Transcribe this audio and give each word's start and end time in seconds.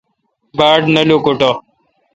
باڑ 0.57 0.79
نہ 0.93 1.01
لوکوٹہ۔ 1.09 1.49